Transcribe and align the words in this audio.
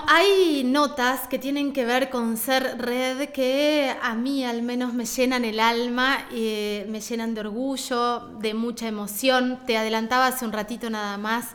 Hay 0.00 0.64
notas 0.64 1.28
que 1.28 1.38
tienen 1.38 1.72
que 1.72 1.84
ver 1.84 2.08
con 2.08 2.36
ser 2.36 2.78
red 2.78 3.28
que 3.30 3.94
a 4.02 4.14
mí 4.14 4.44
al 4.44 4.62
menos 4.62 4.94
me 4.94 5.04
llenan 5.04 5.44
el 5.44 5.60
alma, 5.60 6.26
eh, 6.32 6.86
me 6.88 7.00
llenan 7.00 7.34
de 7.34 7.40
orgullo, 7.40 8.20
de 8.40 8.54
mucha 8.54 8.88
emoción. 8.88 9.60
Te 9.66 9.76
adelantaba 9.76 10.28
hace 10.28 10.44
un 10.44 10.52
ratito 10.52 10.88
nada 10.88 11.18
más 11.18 11.48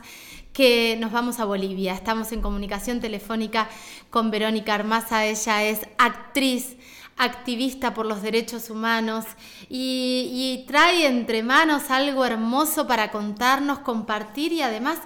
que 0.52 0.96
nos 1.00 1.10
vamos 1.10 1.40
a 1.40 1.44
Bolivia. 1.44 1.94
Estamos 1.94 2.30
en 2.32 2.40
comunicación 2.40 3.00
telefónica 3.00 3.68
con 4.10 4.30
Verónica 4.30 4.74
Armaza. 4.74 5.24
Ella 5.24 5.64
es 5.64 5.80
actriz, 5.98 6.76
activista 7.16 7.92
por 7.92 8.06
los 8.06 8.22
derechos 8.22 8.70
humanos 8.70 9.24
y 9.68 10.64
trae 10.68 11.06
entre 11.06 11.42
manos 11.42 11.90
algo 11.90 12.24
hermoso 12.24 12.86
para 12.86 13.10
contarnos, 13.10 13.80
compartir 13.80 14.52
y 14.52 14.62
además 14.62 14.98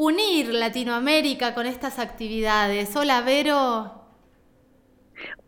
unir 0.00 0.54
Latinoamérica 0.54 1.54
con 1.54 1.66
estas 1.66 1.98
actividades. 1.98 2.94
Hola, 2.94 3.20
Vero. 3.20 4.04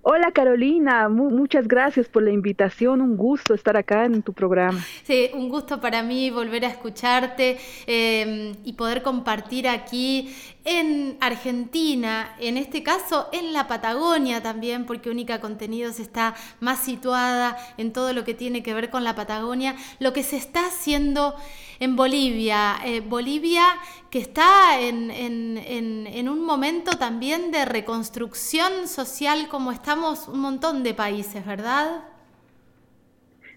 Hola 0.03 0.31
Carolina, 0.33 1.11
muchas 1.11 1.69
gracias 1.69 2.09
por 2.09 2.23
la 2.23 2.31
invitación, 2.31 3.03
un 3.03 3.19
gusto 3.19 3.53
estar 3.53 3.77
acá 3.77 4.07
en 4.07 4.23
tu 4.23 4.33
programa. 4.33 4.83
Sí, 5.05 5.29
un 5.35 5.51
gusto 5.51 5.79
para 5.79 6.03
mí 6.03 6.31
volver 6.31 6.65
a 6.65 6.69
escucharte 6.69 7.59
em, 7.87 8.55
y 8.65 8.73
poder 8.73 9.03
compartir 9.03 9.69
aquí 9.69 10.35
en 10.65 11.19
Argentina, 11.21 12.35
en 12.39 12.57
este 12.57 12.83
caso 12.83 13.29
en 13.33 13.53
la 13.53 13.69
Patagonia 13.69 14.43
también, 14.43 14.87
porque 14.87 15.11
Única 15.11 15.39
Contenidos 15.39 16.01
está 16.01 16.35
más 16.61 16.81
situada 16.81 17.59
en 17.77 17.93
todo 17.93 18.15
lo 18.15 18.25
que 18.25 18.33
tiene 18.33 18.62
que 18.62 18.73
ver 18.73 18.89
con 18.89 19.05
la 19.05 19.15
Patagonia, 19.15 19.77
lo 19.98 20.15
que 20.15 20.23
se 20.23 20.39
está 20.39 20.67
haciendo 20.67 21.35
en 21.79 21.97
Bolivia. 21.97 22.77
Eh, 22.85 23.01
Bolivia 23.01 23.65
que 24.11 24.19
está 24.19 24.81
en, 24.81 26.29
un 26.29 26.45
momento 26.45 26.98
también 26.98 27.53
de 27.53 27.64
reconstrucción 27.64 28.89
social 28.89 29.48
como 29.48 29.70
estamos 29.91 30.28
un 30.28 30.38
montón 30.38 30.84
de 30.84 30.94
países, 30.94 31.44
¿verdad? 31.44 32.05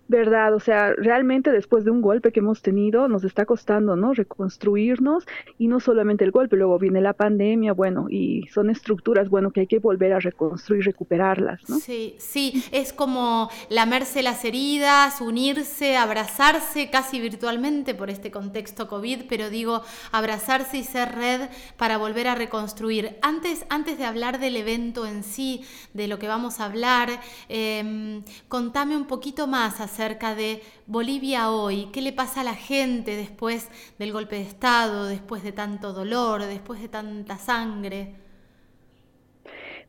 Verdad, 0.08 0.54
o 0.54 0.60
sea, 0.60 0.94
realmente 0.94 1.52
después 1.52 1.86
de 1.86 1.92
un 1.92 2.02
golpe 2.02 2.32
que 2.32 2.42
hemos 2.42 2.62
tenido, 2.62 3.08
nos 3.08 3.24
está 3.24 3.46
costando, 3.46 3.96
¿no? 3.96 4.14
Reconstruirnos 4.14 5.26
y 5.58 5.68
no 5.68 5.80
solamente 5.80 6.24
el 6.26 6.32
golpe, 6.32 6.58
luego 6.58 6.78
viene 6.78 7.02
la 7.02 7.14
pandemia, 7.14 7.74
bueno, 7.74 8.08
y 8.10 8.48
son 8.54 8.70
estructuras, 8.70 9.30
bueno, 9.30 9.52
que 9.52 9.62
hay 9.62 9.68
que 9.68 9.80
volver 9.80 10.14
a 10.14 10.20
reconstruir, 10.20 10.84
recuperarlas, 10.84 11.62
¿no? 11.70 11.78
Sí, 11.80 12.16
sí, 12.20 12.64
es 12.72 12.92
como 12.92 13.50
lamerse 13.70 14.24
las 14.24 14.44
heridas, 14.44 15.22
unirse, 15.22 15.96
abrazarse 15.96 16.90
casi 16.90 17.20
virtualmente 17.20 17.96
por 17.96 18.10
este 18.10 18.30
contexto 18.30 18.88
COVID, 18.88 19.22
pero 19.30 19.50
digo, 19.50 19.84
abrazarse 20.12 20.78
y 20.78 20.84
ser 20.84 21.16
red 21.16 21.50
para 21.78 21.98
volver 21.98 22.28
a 22.28 22.36
reconstruir. 22.36 23.18
Antes, 23.22 23.66
antes 23.70 23.98
de 23.98 24.06
hablar 24.06 24.40
del 24.40 24.58
evento 24.58 25.06
en 25.06 25.24
sí, 25.24 25.64
de 25.94 26.08
lo 26.08 26.20
que 26.20 26.28
vamos 26.28 26.60
a 26.60 26.66
hablar, 26.66 27.10
eh, 27.48 28.22
contame 28.50 28.98
un 28.98 29.08
poquito 29.08 29.48
más 29.48 29.80
acerca 29.94 30.34
de 30.34 30.62
Bolivia 30.88 31.52
hoy, 31.52 31.90
qué 31.94 32.02
le 32.02 32.14
pasa 32.14 32.42
a 32.42 32.44
la 32.44 32.56
gente 32.56 33.16
después 33.16 33.70
del 34.00 34.12
golpe 34.12 34.38
de 34.38 34.42
Estado, 34.42 35.06
después 35.06 35.44
de 35.44 35.52
tanto 35.52 35.94
dolor, 35.94 36.44
después 36.46 36.82
de 36.82 36.88
tanta 36.88 37.38
sangre. 37.38 38.16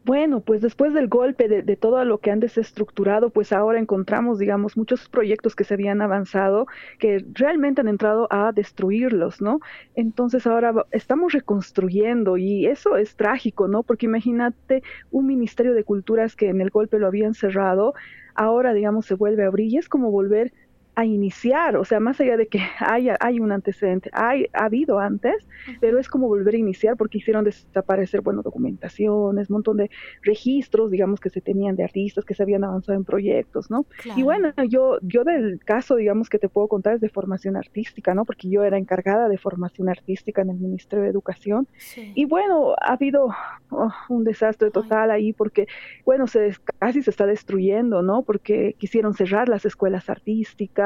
Bueno, 0.04 0.40
pues 0.40 0.60
después 0.60 0.92
del 0.92 1.08
golpe, 1.08 1.48
de, 1.48 1.76
todo 1.76 2.04
lo 2.04 2.18
que 2.18 2.30
han 2.30 2.38
desestructurado, 2.38 3.30
pues 3.30 3.52
ahora 3.52 3.78
encontramos, 3.78 4.38
digamos, 4.38 4.76
muchos 4.76 5.08
proyectos 5.08 5.56
que 5.56 5.64
se 5.64 5.72
habían 5.72 6.02
avanzado 6.02 6.66
que 6.98 7.24
realmente 7.32 7.80
han 7.80 7.88
entrado 7.88 8.28
a 8.30 8.52
destruirlos, 8.52 9.40
¿no? 9.40 9.60
Entonces 9.94 10.46
ahora 10.46 10.74
estamos 10.90 11.32
reconstruyendo 11.32 12.36
y 12.36 12.66
eso 12.66 12.98
es 12.98 13.16
trágico, 13.16 13.66
¿no? 13.66 13.82
Porque 13.82 14.04
imagínate 14.04 14.82
un 15.10 15.26
Ministerio 15.26 15.72
de 15.72 15.84
Culturas 15.84 16.36
que 16.36 16.50
en 16.50 16.60
el 16.60 16.68
golpe 16.68 16.98
lo 16.98 17.06
habían 17.06 17.32
cerrado, 17.32 17.94
ahora, 18.34 18.72
digamos, 18.74 19.06
se 19.06 19.14
vuelve 19.14 19.44
a 19.44 19.48
abrir 19.48 19.72
y 19.72 19.78
es 19.78 19.88
como 19.88 20.10
volver 20.10 20.52
a 20.94 21.04
iniciar, 21.04 21.76
o 21.76 21.84
sea, 21.84 22.00
más 22.00 22.20
allá 22.20 22.36
de 22.36 22.46
que 22.46 22.60
haya, 22.78 23.16
hay 23.20 23.40
un 23.40 23.52
antecedente, 23.52 24.10
hay, 24.12 24.46
ha 24.52 24.66
habido 24.66 24.98
antes, 24.98 25.34
pero 25.80 25.98
es 25.98 26.08
como 26.08 26.28
volver 26.28 26.54
a 26.54 26.58
iniciar 26.58 26.96
porque 26.96 27.18
hicieron 27.18 27.44
desaparecer, 27.44 28.20
bueno, 28.20 28.42
documentaciones, 28.42 29.50
un 29.50 29.54
montón 29.54 29.76
de 29.78 29.90
registros, 30.22 30.90
digamos, 30.90 31.20
que 31.20 31.30
se 31.30 31.40
tenían 31.40 31.76
de 31.76 31.84
artistas 31.84 32.24
que 32.24 32.34
se 32.34 32.42
habían 32.42 32.64
avanzado 32.64 32.96
en 32.96 33.04
proyectos, 33.04 33.70
¿no? 33.70 33.86
Y 34.16 34.22
bueno, 34.22 34.52
yo, 34.68 34.98
yo 35.02 35.24
del 35.24 35.60
caso, 35.64 35.96
digamos, 35.96 36.28
que 36.28 36.38
te 36.38 36.48
puedo 36.48 36.68
contar 36.68 36.94
es 36.94 37.00
de 37.00 37.08
formación 37.08 37.56
artística, 37.56 38.14
¿no? 38.14 38.24
Porque 38.24 38.48
yo 38.48 38.64
era 38.64 38.78
encargada 38.78 39.28
de 39.28 39.38
formación 39.38 39.88
artística 39.88 40.42
en 40.42 40.50
el 40.50 40.56
Ministerio 40.56 41.04
de 41.04 41.10
Educación. 41.10 41.66
Y 42.14 42.24
bueno, 42.24 42.74
ha 42.80 42.92
habido 42.92 43.28
oh, 43.70 43.92
un 44.08 44.24
desastre 44.24 44.70
total 44.70 45.10
ahí 45.10 45.32
porque, 45.32 45.66
bueno, 46.04 46.26
se, 46.26 46.54
casi 46.78 47.02
se 47.02 47.10
está 47.10 47.26
destruyendo, 47.26 48.02
¿no? 48.02 48.22
Porque 48.22 48.74
quisieron 48.78 49.14
cerrar 49.14 49.48
las 49.48 49.64
escuelas 49.64 50.08
artísticas, 50.10 50.83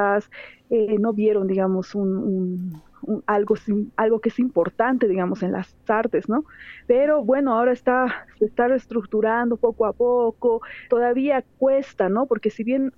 eh, 0.70 0.97
no 0.98 1.12
vieron, 1.12 1.47
digamos, 1.47 1.94
un, 1.94 2.82
algo, 3.26 3.54
algo 3.97 4.20
que 4.20 4.28
es 4.28 4.38
importante, 4.38 5.09
digamos, 5.09 5.42
en 5.42 5.53
las 5.53 5.76
artes, 5.88 6.28
¿no? 6.28 6.44
Pero 6.86 7.25
bueno, 7.25 7.54
ahora 7.54 7.72
está, 7.72 8.26
se 8.38 8.47
está 8.47 8.69
reestructurando 8.69 9.56
poco 9.56 9.86
a 9.86 9.92
poco, 9.92 10.62
todavía 10.88 11.44
cuesta, 11.59 12.09
¿no? 12.09 12.26
Porque 12.26 12.50
si 12.50 12.64
bien 12.64 12.92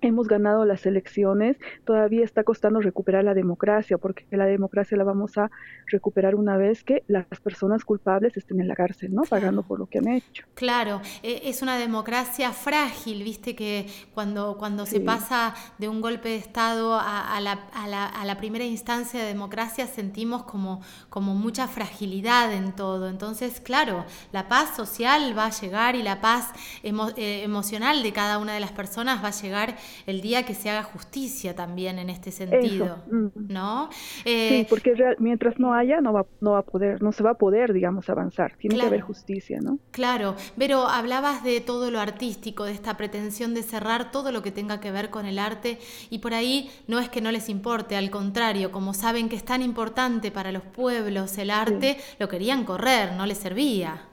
hemos 0.00 0.28
ganado 0.28 0.64
las 0.64 0.86
elecciones, 0.86 1.56
todavía 1.84 2.24
está 2.24 2.44
costando 2.44 2.80
recuperar 2.80 3.24
la 3.24 3.34
democracia, 3.34 3.98
porque 3.98 4.24
la 4.30 4.46
democracia 4.46 4.96
la 4.96 5.04
vamos 5.04 5.38
a 5.38 5.50
recuperar 5.86 6.34
una 6.34 6.56
vez 6.56 6.84
que 6.84 7.02
las 7.08 7.26
personas 7.40 7.84
culpables 7.84 8.36
estén 8.36 8.60
en 8.60 8.68
la 8.68 8.74
cárcel, 8.74 9.14
¿no? 9.14 9.22
Pagando 9.22 9.62
por 9.62 9.78
lo 9.78 9.86
que 9.86 9.98
han 9.98 10.08
hecho. 10.08 10.44
Claro, 10.54 11.00
e, 11.22 11.42
es 11.44 11.62
una 11.62 11.78
democracia 11.78 12.52
frágil, 12.52 13.22
viste 13.24 13.54
que 13.54 13.86
cuando, 14.14 14.56
cuando 14.58 14.86
se 14.86 15.00
pasa 15.00 15.54
de 15.78 15.88
un 15.88 16.00
golpe 16.00 16.28
de 16.28 16.36
Estado 16.36 16.94
a, 16.94 17.38
la, 17.40 17.52
a, 17.72 17.86
la, 17.88 18.06
a, 18.06 18.24
la, 18.24 18.36
primera 18.38 18.64
instancia 18.64 19.20
de 19.20 19.26
democracia 19.26 19.86
sentimos 19.86 20.44
como, 20.44 20.80
como 21.08 21.34
mucha 21.34 21.68
fragilidad 21.68 22.52
en 22.52 22.72
todo. 22.72 23.08
Entonces, 23.08 23.60
claro, 23.60 24.04
la 24.32 24.48
paz 24.48 24.76
social 24.76 25.36
va 25.36 25.46
a 25.46 25.50
llegar 25.50 25.96
y 25.96 26.02
la 26.02 26.20
paz 26.20 26.52
eh, 26.82 27.42
emocional 27.42 28.02
de 28.02 28.12
cada 28.12 28.38
una 28.38 28.54
de 28.54 28.60
las 28.60 28.72
personas 28.72 29.22
va 29.22 29.28
a 29.28 29.32
llegar 29.32 29.76
el 30.06 30.20
día 30.20 30.44
que 30.44 30.54
se 30.54 30.70
haga 30.70 30.82
justicia 30.82 31.54
también 31.54 31.98
en 31.98 32.10
este 32.10 32.30
sentido, 32.30 32.98
mm. 33.10 33.28
¿no? 33.48 33.90
sí, 33.90 34.22
eh, 34.24 34.66
porque 34.68 34.94
mientras 35.18 35.58
no 35.58 35.74
haya, 35.74 36.00
no 36.00 36.12
va, 36.12 36.26
no 36.40 36.52
va 36.52 36.58
a 36.60 36.62
poder, 36.62 37.02
no 37.02 37.12
se 37.12 37.22
va 37.22 37.30
a 37.30 37.34
poder, 37.34 37.72
digamos, 37.72 38.08
avanzar. 38.08 38.56
Tiene 38.58 38.76
que 38.76 38.86
haber 38.86 39.00
justicia, 39.00 39.60
¿no? 39.60 39.78
Claro, 39.90 40.34
pero 40.56 40.88
hablabas 40.88 41.44
de 41.44 41.60
todo 41.60 41.90
lo 41.90 42.00
artístico, 42.00 42.64
de 42.64 42.72
esta 42.72 42.96
pretensión 42.96 43.54
de 43.54 43.62
cerrar 43.62 44.10
todo 44.10 44.32
lo 44.32 44.42
que 44.42 44.52
tenga 44.52 44.80
que 44.80 44.90
ver 44.90 45.10
con 45.10 45.26
el 45.26 45.38
arte 45.38 45.78
y 46.10 46.18
por 46.18 46.34
ahí 46.34 46.70
no 46.86 46.98
es 46.98 47.08
que 47.08 47.20
no 47.20 47.32
les 47.32 47.48
importe, 47.48 47.96
al 47.96 48.10
contrario, 48.10 48.70
como 48.72 48.94
saben 48.94 49.28
que 49.28 49.36
es 49.36 49.44
tan 49.44 49.62
importante 49.62 50.30
para 50.30 50.52
los 50.52 50.62
pueblos 50.62 51.38
el 51.38 51.50
arte, 51.50 51.98
lo 52.18 52.28
querían 52.28 52.64
correr, 52.64 53.12
no 53.12 53.26
les 53.26 53.38
servía 53.38 54.07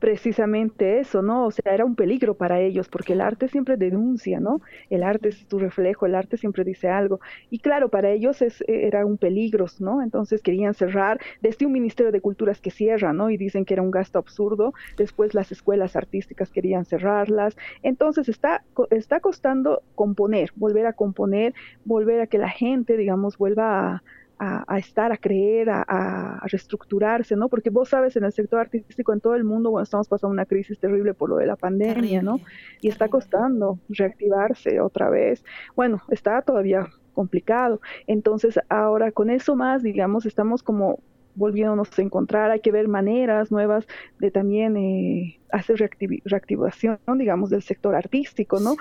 precisamente 0.00 0.98
eso, 0.98 1.22
¿no? 1.22 1.46
O 1.46 1.50
sea, 1.50 1.72
era 1.72 1.84
un 1.84 1.94
peligro 1.94 2.34
para 2.34 2.60
ellos, 2.60 2.88
porque 2.88 3.12
el 3.12 3.20
arte 3.20 3.48
siempre 3.48 3.76
denuncia, 3.76 4.40
¿no? 4.40 4.60
El 4.88 5.02
arte 5.02 5.28
es 5.28 5.46
tu 5.46 5.58
reflejo, 5.58 6.06
el 6.06 6.14
arte 6.14 6.36
siempre 6.38 6.64
dice 6.64 6.88
algo. 6.88 7.20
Y 7.50 7.58
claro, 7.60 7.90
para 7.90 8.10
ellos 8.10 8.42
es, 8.42 8.64
era 8.66 9.06
un 9.06 9.18
peligro, 9.18 9.66
¿no? 9.78 10.02
Entonces 10.02 10.42
querían 10.42 10.74
cerrar, 10.74 11.20
desde 11.42 11.66
un 11.66 11.72
Ministerio 11.72 12.12
de 12.12 12.20
Culturas 12.20 12.60
que 12.60 12.70
cierra, 12.70 13.12
¿no? 13.12 13.30
Y 13.30 13.36
dicen 13.36 13.64
que 13.64 13.74
era 13.74 13.82
un 13.82 13.90
gasto 13.90 14.18
absurdo, 14.18 14.72
después 14.96 15.34
las 15.34 15.52
escuelas 15.52 15.96
artísticas 15.96 16.50
querían 16.50 16.84
cerrarlas. 16.86 17.56
Entonces 17.82 18.28
está, 18.28 18.64
está 18.90 19.20
costando 19.20 19.82
componer, 19.94 20.50
volver 20.56 20.86
a 20.86 20.94
componer, 20.94 21.54
volver 21.84 22.22
a 22.22 22.26
que 22.26 22.38
la 22.38 22.48
gente, 22.48 22.96
digamos, 22.96 23.36
vuelva 23.36 23.96
a 23.96 24.02
a, 24.42 24.78
estar, 24.78 25.12
a 25.12 25.18
creer, 25.18 25.68
a, 25.68 26.40
reestructurarse, 26.44 27.36
¿no? 27.36 27.50
Porque 27.50 27.68
vos 27.68 27.90
sabes, 27.90 28.16
en 28.16 28.24
el 28.24 28.32
sector 28.32 28.60
artístico 28.60 29.12
en 29.12 29.20
todo 29.20 29.34
el 29.34 29.44
mundo, 29.44 29.70
bueno, 29.70 29.82
estamos 29.82 30.08
pasando 30.08 30.32
una 30.32 30.46
crisis 30.46 30.78
terrible 30.78 31.12
por 31.12 31.28
lo 31.28 31.36
de 31.36 31.46
la 31.46 31.56
pandemia, 31.56 32.22
¿no? 32.22 32.40
Y 32.80 32.88
está 32.88 33.08
costando 33.08 33.78
reactivarse 33.90 34.80
otra 34.80 35.10
vez. 35.10 35.44
Bueno, 35.76 36.00
está 36.08 36.40
todavía 36.40 36.88
complicado. 37.12 37.82
Entonces, 38.06 38.58
ahora 38.70 39.12
con 39.12 39.28
eso 39.28 39.56
más, 39.56 39.82
digamos, 39.82 40.24
estamos 40.24 40.62
como 40.62 41.00
volviéndonos 41.34 41.96
a 41.98 42.02
encontrar, 42.02 42.50
hay 42.50 42.60
que 42.60 42.72
ver 42.72 42.88
maneras 42.88 43.52
nuevas 43.52 43.86
de 44.18 44.30
también 44.30 44.76
eh, 44.78 45.38
hacer 45.52 45.90
reactivación, 46.24 46.98
digamos, 47.18 47.50
del 47.50 47.62
sector 47.62 47.94
artístico, 47.94 48.58
¿no? 48.58 48.76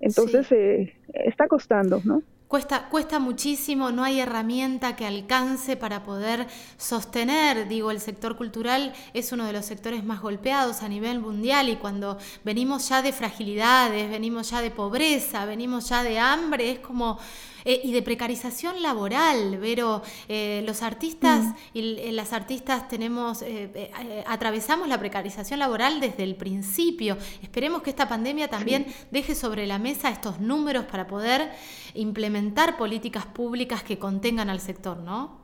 Entonces, 0.00 0.50
eh, 0.52 0.94
está 1.12 1.48
costando, 1.48 2.00
¿no? 2.04 2.22
Cuesta, 2.52 2.90
cuesta 2.90 3.18
muchísimo, 3.18 3.92
no 3.92 4.04
hay 4.04 4.20
herramienta 4.20 4.94
que 4.94 5.06
alcance 5.06 5.74
para 5.74 6.02
poder 6.02 6.46
sostener, 6.76 7.66
digo, 7.66 7.90
el 7.90 7.98
sector 7.98 8.36
cultural 8.36 8.92
es 9.14 9.32
uno 9.32 9.46
de 9.46 9.54
los 9.54 9.64
sectores 9.64 10.04
más 10.04 10.20
golpeados 10.20 10.82
a 10.82 10.88
nivel 10.90 11.18
mundial 11.18 11.70
y 11.70 11.76
cuando 11.76 12.18
venimos 12.44 12.90
ya 12.90 13.00
de 13.00 13.14
fragilidades, 13.14 14.10
venimos 14.10 14.50
ya 14.50 14.60
de 14.60 14.70
pobreza, 14.70 15.46
venimos 15.46 15.88
ya 15.88 16.02
de 16.02 16.18
hambre, 16.18 16.72
es 16.72 16.80
como 16.80 17.18
Eh, 17.64 17.80
y 17.84 17.92
de 17.92 18.02
precarización 18.02 18.82
laboral, 18.82 19.58
Vero. 19.58 20.02
Eh, 20.28 20.62
los 20.66 20.82
artistas 20.82 21.44
mm. 21.44 21.54
y 21.74 22.10
las 22.12 22.32
artistas 22.32 22.88
tenemos, 22.88 23.44
atravesamos 24.26 24.88
la 24.88 24.98
precarización 24.98 25.58
laboral 25.58 26.00
desde 26.00 26.22
el 26.22 26.36
principio. 26.36 27.16
Esperemos 27.42 27.82
que 27.82 27.90
esta 27.90 28.08
pandemia 28.08 28.48
también 28.48 28.86
deje 29.10 29.34
sobre 29.34 29.66
la 29.66 29.78
mesa 29.78 30.10
estos 30.10 30.40
números 30.40 30.84
para 30.86 31.06
poder 31.06 31.50
implementar 31.94 32.76
políticas 32.76 33.26
públicas 33.26 33.82
que 33.82 33.98
contengan 33.98 34.50
al 34.50 34.60
sector, 34.60 34.98
¿no? 34.98 35.41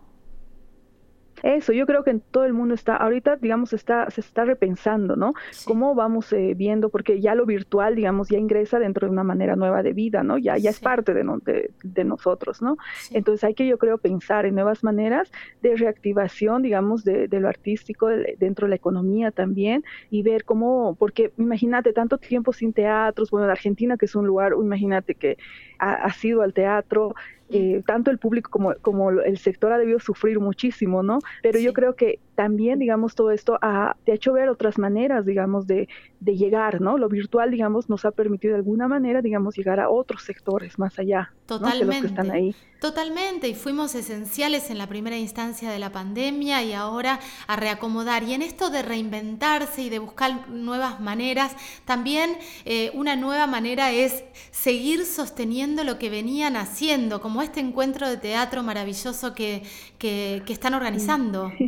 Eso, 1.43 1.73
yo 1.73 1.87
creo 1.87 2.05
que 2.05 2.11
en 2.11 2.21
todo 2.21 2.45
el 2.45 2.53
mundo 2.53 2.75
está, 2.75 2.97
ahorita, 2.97 3.37
digamos, 3.37 3.73
está, 3.73 4.11
se 4.11 4.21
está 4.21 4.45
repensando, 4.45 5.17
¿no? 5.17 5.35
Cómo 5.65 5.95
vamos 5.95 6.33
eh, 6.33 6.55
viendo, 6.57 6.89
porque 6.89 7.21
ya 7.21 7.35
lo 7.35 7.47
virtual, 7.47 7.95
digamos, 7.95 8.29
ya 8.29 8.39
ingresa 8.39 8.79
dentro 8.79 9.07
de 9.07 9.13
una 9.13 9.25
manera 9.25 9.57
nueva 9.57 9.83
de 9.83 9.93
vida, 9.93 10.23
¿no? 10.23 10.39
Ya, 10.39 10.57
ya 10.57 10.71
es 10.71 10.81
parte 10.81 11.15
de, 11.15 11.71
de, 11.83 12.05
nosotros, 12.05 12.63
¿no? 12.63 12.77
Entonces 13.13 13.45
hay 13.45 13.55
que, 13.55 13.67
yo 13.67 13.79
creo, 13.79 13.99
pensar 13.99 14.47
en 14.47 14.55
nuevas 14.55 14.83
maneras 14.83 15.31
de 15.63 15.77
reactivación, 15.77 16.63
digamos, 16.63 17.05
de, 17.05 17.29
lo 17.39 17.49
artístico 17.49 18.09
dentro 18.39 18.67
de 18.67 18.71
la 18.71 18.77
economía 18.77 19.31
también 19.31 19.85
y 20.11 20.23
ver 20.23 20.45
cómo, 20.45 20.97
porque 20.99 21.33
imagínate, 21.39 21.93
tanto 21.93 22.19
tiempo 22.19 22.53
sin 22.53 22.73
teatros, 22.73 23.31
bueno, 23.31 23.49
Argentina, 23.49 23.97
que 23.97 24.07
es 24.07 24.15
un 24.17 24.27
lugar, 24.27 24.55
imagínate 24.61 25.15
que 25.15 25.39
ha, 25.79 25.93
ha 25.93 26.13
sido 26.13 26.43
al 26.43 26.53
teatro, 26.53 27.15
eh, 27.51 27.83
tanto 27.87 28.11
el 28.11 28.19
público 28.19 28.51
como, 28.51 28.75
como 28.83 29.11
el 29.11 29.39
sector 29.39 29.73
ha 29.73 29.79
debido 29.79 29.99
sufrir 30.01 30.41
muchísimo, 30.41 31.03
¿no? 31.03 31.19
Pero 31.43 31.59
yo 31.59 31.73
creo 31.73 31.95
que 31.95 32.19
también, 32.35 32.79
digamos, 32.79 33.15
todo 33.15 33.31
esto 33.31 33.59
ha, 33.63 33.97
te 34.05 34.13
ha 34.13 34.15
hecho 34.15 34.33
ver 34.33 34.49
otras 34.49 34.79
maneras, 34.79 35.25
digamos, 35.25 35.67
de, 35.67 35.89
de, 36.21 36.37
llegar, 36.37 36.81
¿no? 36.81 36.99
Lo 36.99 37.09
virtual, 37.09 37.51
digamos, 37.51 37.89
nos 37.89 38.05
ha 38.05 38.11
permitido 38.11 38.53
de 38.53 38.59
alguna 38.59 38.89
manera, 38.89 39.23
digamos, 39.23 39.57
llegar 39.57 39.81
a 39.81 39.89
otros 39.89 40.23
sectores 40.23 40.79
más 40.79 40.99
allá. 40.99 41.33
Totalmente. 41.49 41.87
los 41.87 42.01
que 42.03 42.07
están 42.09 42.31
ahí. 42.31 42.55
Totalmente, 42.79 43.49
y 43.49 43.55
fuimos 43.55 43.95
esenciales 43.95 44.69
en 44.69 44.77
la 44.77 44.87
primera 44.87 45.17
instancia 45.17 45.71
de 45.71 45.79
la 45.79 45.91
pandemia 45.91 46.63
y 46.63 46.75
ahora 46.75 47.21
a 47.47 47.57
reacomodar. 47.57 48.23
Y 48.23 48.35
en 48.35 48.43
esto 48.43 48.69
de 48.69 48.83
reinventarse 48.83 49.81
y 49.81 49.89
de 49.89 49.99
buscar 49.99 50.51
nuevas 50.51 51.01
maneras, 51.01 51.57
también 51.87 52.37
eh, 52.67 52.91
una 52.93 53.17
nueva 53.17 53.47
manera 53.47 53.93
es 53.93 54.25
seguir 54.51 55.07
sosteniendo 55.07 55.85
lo 55.85 55.99
que 55.99 56.11
venían 56.11 56.55
haciendo, 56.55 57.23
como 57.23 57.41
este 57.41 57.61
encuentro 57.61 58.07
de 58.11 58.19
teatro 58.19 58.63
maravilloso 58.63 59.35
que, 59.35 59.63
que, 59.99 60.43
están 60.49 60.75
organizando. 60.75 61.51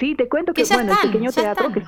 Sí, 0.00 0.14
te 0.14 0.26
cuento 0.30 0.54
que, 0.54 0.64
bueno, 0.64 0.96
el 1.02 1.10
pequeño 1.10 1.30
teatro, 1.30 1.70
que 1.70 1.82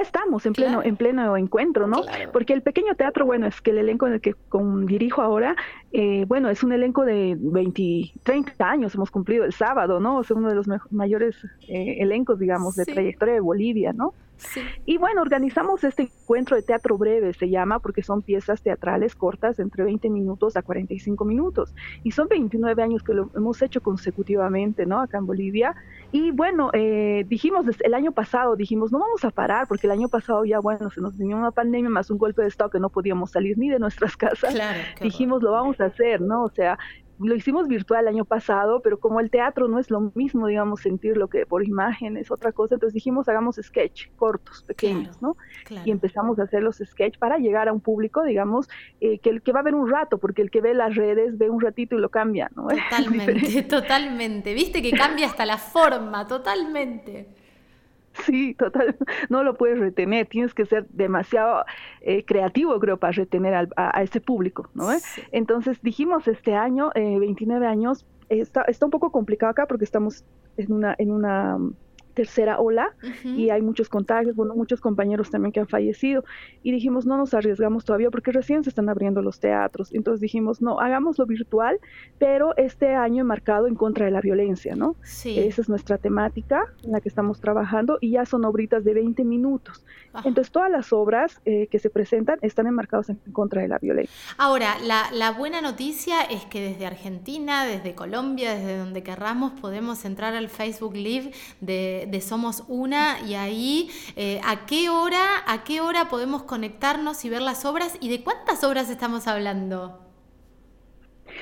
estamos 0.00 0.46
en 0.46 0.52
pleno, 0.52 0.82
en 0.82 0.96
pleno 0.96 1.36
encuentro, 1.36 1.86
¿no? 1.86 2.02
Porque 2.32 2.52
el 2.52 2.62
pequeño 2.62 2.94
teatro, 2.94 3.26
bueno, 3.26 3.46
es 3.46 3.60
que 3.60 3.70
el 3.70 3.78
elenco 3.78 4.06
en 4.06 4.14
el 4.14 4.20
que 4.20 4.34
con, 4.48 4.86
dirijo 4.86 5.22
ahora, 5.22 5.56
eh, 5.92 6.24
bueno, 6.26 6.50
es 6.50 6.62
un 6.62 6.72
elenco 6.72 7.04
de 7.04 7.36
20, 7.38 8.12
30 8.22 8.70
años, 8.70 8.94
hemos 8.94 9.10
cumplido 9.10 9.44
el 9.44 9.52
sábado, 9.52 10.00
¿no? 10.00 10.18
O 10.18 10.24
sea, 10.24 10.36
uno 10.36 10.48
de 10.48 10.54
los 10.54 10.66
mayores 10.90 11.36
eh, 11.68 11.96
elencos, 12.00 12.38
digamos, 12.38 12.76
de 12.76 12.84
trayectoria 12.84 13.34
de 13.34 13.40
Bolivia, 13.40 13.92
¿no? 13.92 14.14
Y 14.86 14.98
bueno, 14.98 15.22
organizamos 15.22 15.84
este 15.84 16.02
encuentro 16.02 16.56
de 16.56 16.62
teatro 16.62 16.96
breve, 16.98 17.32
se 17.34 17.48
llama, 17.48 17.78
porque 17.78 18.02
son 18.02 18.22
piezas 18.22 18.62
teatrales 18.62 19.14
cortas, 19.14 19.58
entre 19.58 19.84
20 19.84 20.10
minutos 20.10 20.56
a 20.56 20.62
45 20.62 21.24
minutos. 21.24 21.74
Y 22.02 22.12
son 22.12 22.28
29 22.28 22.82
años 22.82 23.02
que 23.02 23.14
lo 23.14 23.30
hemos 23.34 23.60
hecho 23.62 23.80
consecutivamente, 23.80 24.86
¿no? 24.86 25.00
Acá 25.00 25.18
en 25.18 25.26
Bolivia. 25.26 25.74
Y 26.12 26.30
bueno, 26.32 26.70
eh, 26.72 27.24
dijimos 27.28 27.66
el 27.80 27.94
año 27.94 28.12
pasado, 28.12 28.56
dijimos, 28.56 28.90
no 28.90 28.98
vamos 28.98 29.24
a 29.24 29.30
parar, 29.30 29.68
porque 29.68 29.86
el 29.86 29.92
año 29.92 30.08
pasado 30.08 30.44
ya, 30.44 30.58
bueno, 30.58 30.90
se 30.90 31.00
nos 31.00 31.16
vino 31.16 31.36
una 31.36 31.52
pandemia 31.52 31.90
más 31.90 32.10
un 32.10 32.18
golpe 32.18 32.42
de 32.42 32.48
estado 32.48 32.70
que 32.70 32.80
no 32.80 32.88
podíamos 32.88 33.30
salir 33.30 33.56
ni 33.58 33.68
de 33.68 33.78
nuestras 33.78 34.16
casas. 34.16 34.54
dijimos, 35.00 35.42
lo 35.42 35.52
vamos 35.52 35.80
a 35.80 35.86
hacer, 35.86 36.20
¿no? 36.20 36.44
O 36.44 36.50
sea, 36.50 36.78
lo 37.20 37.34
hicimos 37.34 37.68
virtual 37.68 38.02
el 38.02 38.08
año 38.08 38.24
pasado, 38.24 38.80
pero 38.80 38.98
como 38.98 39.20
el 39.20 39.30
teatro 39.30 39.68
no 39.68 39.78
es 39.78 39.90
lo 39.90 40.12
mismo, 40.14 40.46
digamos, 40.46 40.80
sentir 40.80 41.16
lo 41.16 41.28
que 41.28 41.44
por 41.44 41.66
imagen 41.66 42.16
es 42.16 42.30
otra 42.30 42.52
cosa, 42.52 42.74
entonces 42.74 42.94
dijimos 42.94 43.28
hagamos 43.28 43.56
sketch 43.56 44.08
cortos, 44.16 44.62
pequeños, 44.62 45.20
¿no? 45.20 45.36
Y 45.84 45.90
empezamos 45.90 46.38
a 46.38 46.44
hacer 46.44 46.62
los 46.62 46.78
sketch 46.78 47.18
para 47.18 47.38
llegar 47.38 47.68
a 47.68 47.72
un 47.72 47.80
público, 47.80 48.22
digamos, 48.22 48.68
eh, 49.00 49.18
que 49.18 49.30
el 49.30 49.42
que 49.42 49.52
va 49.52 49.60
a 49.60 49.64
ver 49.64 49.74
un 49.74 49.90
rato, 49.90 50.18
porque 50.18 50.42
el 50.42 50.50
que 50.50 50.60
ve 50.60 50.74
las 50.74 50.94
redes 50.94 51.36
ve 51.36 51.50
un 51.50 51.60
ratito 51.60 51.94
y 51.94 51.98
lo 51.98 52.08
cambia, 52.08 52.50
¿no? 52.56 52.68
Totalmente, 52.90 53.62
totalmente. 53.62 54.54
Viste 54.54 54.82
que 54.82 54.92
cambia 54.92 55.26
hasta 55.26 55.44
la 55.44 55.58
forma, 55.58 56.26
totalmente. 56.26 57.28
Sí, 58.24 58.54
total, 58.54 58.96
no 59.28 59.42
lo 59.42 59.54
puedes 59.54 59.78
retener, 59.78 60.26
tienes 60.26 60.54
que 60.54 60.66
ser 60.66 60.86
demasiado 60.90 61.64
eh, 62.00 62.24
creativo, 62.24 62.78
creo, 62.78 62.96
para 62.96 63.12
retener 63.12 63.68
a, 63.76 64.02
ese 64.02 64.20
público, 64.20 64.68
¿no? 64.74 64.88
Entonces 65.32 65.80
dijimos 65.82 66.28
este 66.28 66.54
año, 66.54 66.90
eh, 66.94 67.18
29 67.18 67.66
años, 67.66 68.06
está, 68.28 68.62
está 68.62 68.86
un 68.86 68.90
poco 68.90 69.10
complicado 69.10 69.50
acá 69.50 69.66
porque 69.66 69.84
estamos 69.84 70.24
en 70.56 70.72
una, 70.72 70.94
en 70.98 71.10
una 71.10 71.58
tercera 72.14 72.58
ola 72.58 72.94
y 73.24 73.50
hay 73.50 73.62
muchos 73.62 73.88
contagios, 73.88 74.34
bueno, 74.36 74.54
muchos 74.54 74.80
compañeros 74.80 75.30
también 75.30 75.52
que 75.52 75.60
han 75.60 75.68
fallecido 75.68 76.24
y 76.62 76.72
dijimos 76.72 77.06
no 77.06 77.16
nos 77.16 77.34
arriesgamos 77.34 77.84
todavía 77.84 78.10
porque 78.10 78.32
recién 78.32 78.62
se 78.64 78.70
están 78.70 78.88
abriendo 78.88 79.22
los 79.22 79.40
teatros, 79.40 79.92
entonces 79.92 80.20
dijimos 80.20 80.60
no, 80.60 80.80
hagámoslo 80.80 81.26
virtual, 81.26 81.78
pero 82.18 82.56
este 82.56 82.94
año 82.94 83.24
marcado 83.24 83.66
en 83.66 83.74
contra 83.74 84.04
de 84.06 84.10
la 84.10 84.20
violencia, 84.20 84.74
¿no? 84.74 84.96
Sí. 85.02 85.38
Esa 85.38 85.62
es 85.62 85.68
nuestra 85.68 85.98
temática 85.98 86.64
en 86.84 86.92
la 86.92 87.00
que 87.00 87.08
estamos 87.08 87.40
trabajando 87.40 87.98
y 88.00 88.12
ya 88.12 88.24
son 88.26 88.44
obritas 88.44 88.84
de 88.84 88.94
20 88.94 89.24
minutos. 89.24 89.84
Entonces 90.24 90.50
todas 90.50 90.70
las 90.70 90.92
obras 90.92 91.40
eh, 91.44 91.68
que 91.70 91.78
se 91.78 91.90
presentan 91.90 92.38
están 92.42 92.66
enmarcadas 92.66 93.10
en 93.10 93.16
contra 93.32 93.62
de 93.62 93.68
la 93.68 93.78
violencia. 93.78 94.14
Ahora, 94.38 94.78
la, 94.82 95.10
la 95.12 95.32
buena 95.32 95.60
noticia 95.60 96.22
es 96.22 96.44
que 96.46 96.60
desde 96.60 96.86
Argentina, 96.86 97.64
desde 97.64 97.94
Colombia, 97.94 98.54
desde 98.54 98.76
donde 98.76 99.02
querramos, 99.02 99.52
podemos 99.60 100.04
entrar 100.04 100.34
al 100.34 100.48
Facebook 100.48 100.94
Live 100.94 101.32
de 101.60 101.99
de, 102.06 102.20
Somos 102.20 102.64
Una 102.68 103.20
y 103.26 103.34
ahí 103.34 103.90
eh, 104.16 104.40
a 104.44 104.66
qué 104.66 104.90
hora, 104.90 105.42
a 105.46 105.64
qué 105.64 105.80
hora 105.80 106.08
podemos 106.08 106.42
conectarnos 106.42 107.24
y 107.24 107.30
ver 107.30 107.42
las 107.42 107.64
obras 107.64 107.96
y 108.00 108.08
de 108.08 108.22
cuántas 108.22 108.62
obras 108.64 108.90
estamos 108.90 109.26
hablando. 109.26 110.10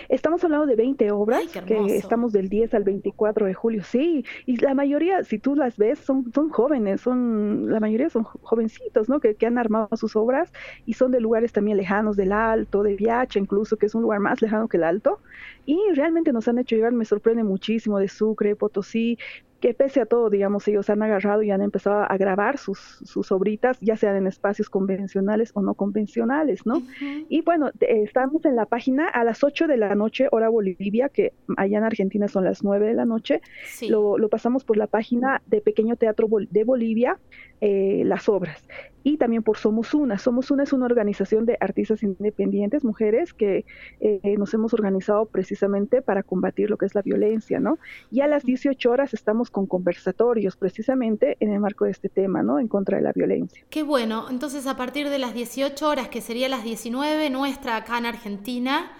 Estamos 0.08 0.43
hablando 0.44 0.66
de 0.66 0.76
20 0.76 1.10
obras, 1.12 1.43
que 1.49 1.96
estamos 1.96 2.32
del 2.32 2.49
10 2.49 2.75
al 2.75 2.84
24 2.84 3.46
de 3.46 3.55
julio, 3.55 3.82
sí, 3.82 4.25
y 4.46 4.56
la 4.56 4.75
mayoría, 4.75 5.25
si 5.25 5.38
tú 5.38 5.55
las 5.55 5.76
ves, 5.76 5.99
son, 5.99 6.32
son 6.32 6.50
jóvenes, 6.50 7.00
son, 7.00 7.70
la 7.70 7.81
mayoría 7.81 8.11
son 8.11 8.25
jovencitos, 8.25 9.08
¿no? 9.08 9.20
Que, 9.20 9.34
que 9.34 9.46
han 9.46 9.58
armado 9.58 9.88
sus 9.96 10.16
obras 10.16 10.52
y 10.87 10.94
son 10.94 11.11
de 11.11 11.20
lugares 11.20 11.52
también 11.52 11.76
lejanos 11.76 12.16
del 12.16 12.32
Alto, 12.32 12.82
de 12.82 12.96
Viacha 12.96 13.38
incluso, 13.38 13.76
que 13.76 13.87
es 13.87 13.94
un 13.94 14.02
lugar 14.02 14.20
más 14.20 14.40
lejano 14.40 14.69
que 14.69 14.76
el 14.76 14.84
Alto, 14.84 15.20
y 15.66 15.78
realmente 15.94 16.32
nos 16.32 16.49
han 16.49 16.58
hecho 16.58 16.76
llegar, 16.76 16.93
me 16.93 17.04
sorprende 17.04 17.44
muchísimo, 17.44 17.99
de 17.99 18.09
Sucre, 18.09 18.56
Potosí, 18.56 19.18
que 19.60 19.74
pese 19.74 20.00
a 20.00 20.06
todo, 20.06 20.30
digamos, 20.30 20.68
ellos 20.68 20.88
han 20.88 21.02
agarrado 21.02 21.42
y 21.42 21.50
han 21.50 21.62
empezado 21.62 22.04
a 22.08 22.16
grabar 22.16 22.58
sus, 22.58 22.78
sus 23.04 23.32
obritas, 23.32 23.78
ya 23.80 23.96
sean 23.96 24.16
en 24.16 24.26
espacios 24.26 24.70
convencionales 24.70 25.50
o 25.54 25.62
no 25.62 25.74
convencionales, 25.74 26.64
¿no? 26.64 26.82
Y 27.28 27.42
bueno, 27.42 27.70
estamos 27.80 28.44
en 28.44 28.54
la 28.54 28.66
página 28.66 29.08
a 29.08 29.24
las 29.24 29.42
8 29.42 29.66
de 29.66 29.76
la 29.76 29.94
noche, 29.94 30.28
hora 30.30 30.48
Bolivia, 30.48 31.08
que 31.08 31.32
allá 31.56 31.78
en 31.78 31.84
Argentina 31.84 32.28
son 32.28 32.44
las 32.44 32.62
9 32.62 32.86
de 32.86 32.94
la 32.94 33.04
noche. 33.04 33.40
Lo, 33.88 34.16
lo, 34.16 34.28
pasamos 34.28 34.64
por 34.64 34.76
la 34.76 34.86
página 34.86 35.42
de 35.46 35.60
Pequeño 35.60 35.96
Teatro 35.96 36.28
de 36.50 36.64
Bolivia, 36.64 37.18
eh, 37.60 38.02
las 38.04 38.28
obras. 38.28 38.62
Y 39.05 39.17
también 39.17 39.43
por 39.43 39.57
Somos 39.57 39.95
Una. 39.95 40.19
Somos 40.19 40.50
Una 40.50 40.64
es 40.64 40.73
una 40.73 40.87
organización 40.87 41.47
de 41.47 41.57
artistas 41.61 42.02
independientes, 42.02 42.85
mujeres, 42.85 43.33
que 43.33 43.64
eh, 44.00 44.35
nos 44.38 44.52
hemos 44.55 44.75
organizado 44.75 45.26
precisamente 45.26 46.02
para 46.02 46.23
combatir 46.23 46.71
lo 46.71 46.76
que 46.76 46.87
es 46.87 46.95
la 46.95 47.02
violencia, 47.02 47.61
¿no? 47.61 47.78
Y 48.11 48.21
a 48.21 48.26
las 48.26 48.45
18 48.45 48.90
horas 48.90 49.14
estamos 49.14 49.50
con 49.50 49.67
conversatorios 49.67 50.57
precisamente 50.57 51.37
en 51.40 51.52
el 51.52 51.61
marco 51.61 51.85
de 51.85 51.93
este 51.93 52.09
tema, 52.09 52.43
¿no? 52.43 52.59
En 52.59 52.69
contra 52.69 52.99
de 52.99 53.02
la 53.02 53.12
violencia. 53.12 53.64
Qué 53.71 53.83
bueno. 53.83 54.26
Entonces, 54.31 54.67
a 54.67 54.76
partir 54.76 55.09
de 55.09 55.19
las 55.19 55.35
18 55.35 55.88
horas, 55.88 56.09
que 56.09 56.21
sería 56.21 56.49
las 56.49 56.64
19, 56.64 57.31
nuestra 57.31 57.76
acá 57.76 57.99
en 57.99 58.07
Argentina, 58.07 58.93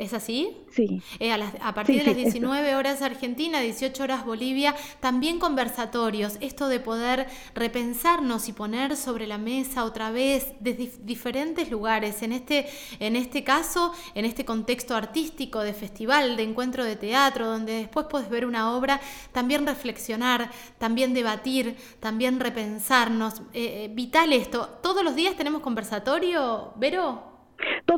¿Es 0.00 0.14
así? 0.14 0.56
Sí. 0.72 1.02
Eh, 1.18 1.30
a, 1.30 1.74
partir 1.74 1.98
de 1.98 2.06
las 2.06 2.16
19 2.16 2.74
horas 2.74 3.02
Argentina, 3.02 3.60
18 3.60 4.02
horas 4.02 4.24
Bolivia, 4.24 4.74
también 5.00 5.38
conversatorios, 5.38 6.38
esto 6.40 6.68
de 6.68 6.80
poder 6.80 7.26
repensarnos 7.54 8.48
y 8.48 8.54
poner 8.54 8.96
sobre 8.96 9.26
la 9.26 9.36
mesa 9.36 9.84
otra 9.84 10.10
vez 10.10 10.54
desde 10.58 10.90
diferentes 11.02 11.70
lugares, 11.70 12.22
en 12.22 12.32
este, 12.32 12.66
en 12.98 13.14
este 13.14 13.44
caso, 13.44 13.92
en 14.14 14.24
este 14.24 14.46
contexto 14.46 14.96
artístico 14.96 15.60
de 15.60 15.74
festival, 15.74 16.34
de 16.34 16.44
encuentro 16.44 16.82
de 16.82 16.96
teatro, 16.96 17.46
donde 17.46 17.74
después 17.74 18.06
puedes 18.08 18.30
ver 18.30 18.46
una 18.46 18.74
obra, 18.74 19.02
también 19.32 19.66
reflexionar, 19.66 20.50
también 20.78 21.12
debatir, 21.12 21.76
también 22.00 22.40
repensarnos. 22.40 23.40
Eh, 23.52 23.84
eh, 23.84 23.90
vital 23.92 24.32
esto. 24.32 24.78
¿Todos 24.82 25.04
los 25.04 25.14
días 25.14 25.36
tenemos 25.36 25.60
conversatorio, 25.60 26.72
Vero? 26.76 27.39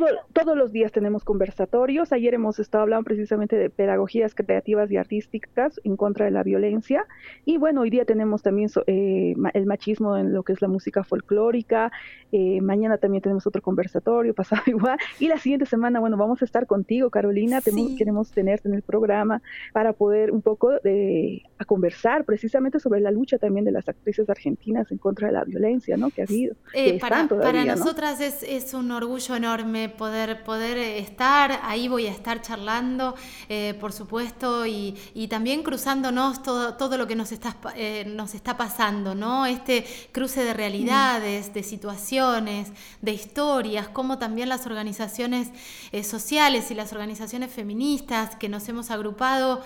Todo, 0.02 0.18
todos 0.32 0.56
los 0.56 0.72
días 0.72 0.92
tenemos 0.92 1.24
conversatorios. 1.24 2.12
Ayer 2.12 2.34
hemos 2.34 2.58
estado 2.58 2.82
hablando 2.82 3.04
precisamente 3.04 3.56
de 3.56 3.70
pedagogías 3.70 4.34
creativas 4.34 4.90
y 4.90 4.96
artísticas 4.96 5.80
en 5.84 5.96
contra 5.96 6.24
de 6.24 6.30
la 6.30 6.42
violencia. 6.42 7.06
Y 7.44 7.58
bueno, 7.58 7.82
hoy 7.82 7.90
día 7.90 8.04
tenemos 8.04 8.42
también 8.42 8.70
eh, 8.86 9.34
el 9.54 9.66
machismo 9.66 10.16
en 10.16 10.32
lo 10.32 10.42
que 10.42 10.52
es 10.52 10.62
la 10.62 10.68
música 10.68 11.04
folclórica. 11.04 11.92
Eh, 12.32 12.60
mañana 12.60 12.98
también 12.98 13.22
tenemos 13.22 13.46
otro 13.46 13.62
conversatorio, 13.62 14.34
pasado 14.42 14.62
igual. 14.66 14.98
Y 15.20 15.28
la 15.28 15.38
siguiente 15.38 15.66
semana, 15.66 16.00
bueno, 16.00 16.16
vamos 16.16 16.42
a 16.42 16.44
estar 16.44 16.66
contigo, 16.66 17.10
Carolina. 17.10 17.60
queremos 17.96 18.32
tenerte 18.32 18.68
en 18.68 18.74
el 18.74 18.82
programa 18.82 19.42
para 19.72 19.92
poder 19.92 20.32
un 20.32 20.42
poco 20.42 20.72
de, 20.82 21.42
a 21.58 21.64
conversar 21.64 22.24
precisamente 22.24 22.80
sobre 22.80 23.00
la 23.00 23.10
lucha 23.10 23.38
también 23.38 23.64
de 23.64 23.72
las 23.72 23.88
actrices 23.88 24.28
argentinas 24.28 24.90
en 24.90 24.98
contra 24.98 25.28
de 25.28 25.34
la 25.34 25.44
violencia 25.44 25.96
¿no? 25.96 26.10
que 26.10 26.22
ha 26.22 26.24
habido. 26.24 26.56
Eh, 26.74 26.98
para, 26.98 27.28
para 27.28 27.64
nosotras 27.64 28.20
es, 28.20 28.42
es 28.42 28.74
un 28.74 28.90
orgullo 28.90 29.36
enorme 29.36 29.91
poder, 29.96 30.42
poder 30.44 30.78
estar, 30.78 31.60
ahí 31.62 31.88
voy 31.88 32.06
a 32.06 32.10
estar 32.10 32.42
charlando, 32.42 33.14
eh, 33.48 33.74
por 33.80 33.92
supuesto, 33.92 34.66
y, 34.66 34.96
también 35.28 35.62
cruzándonos 35.62 36.42
todo, 36.42 36.74
todo 36.74 36.98
lo 36.98 37.06
que 37.06 37.14
nos 37.14 37.32
está, 37.32 37.56
eh, 37.74 38.04
nos 38.06 38.34
está 38.34 38.56
pasando, 38.56 39.14
¿no? 39.14 39.46
Este 39.46 39.86
cruce 40.12 40.44
de 40.44 40.52
realidades, 40.52 41.54
de 41.54 41.62
situaciones, 41.62 42.68
de 43.00 43.12
historias, 43.12 43.88
como 43.88 44.18
también 44.18 44.48
las 44.48 44.66
organizaciones 44.66 45.48
eh, 45.92 46.04
sociales 46.04 46.70
y 46.70 46.74
las 46.74 46.92
organizaciones 46.92 47.50
feministas 47.50 48.36
que 48.36 48.48
nos 48.48 48.68
hemos 48.68 48.90
agrupado 48.90 49.62